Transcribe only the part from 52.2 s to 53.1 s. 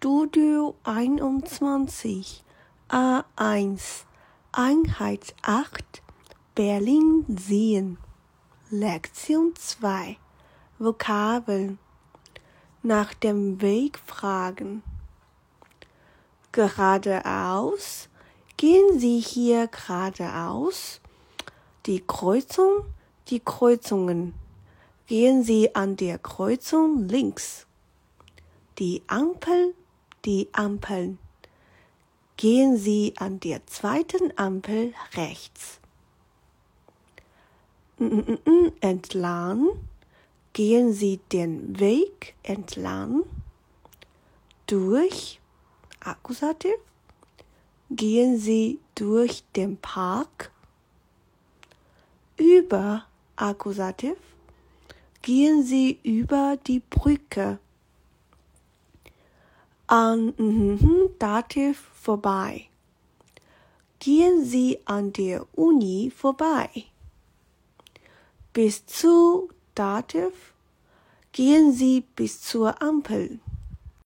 Über.